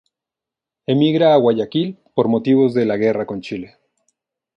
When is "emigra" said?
0.87-1.31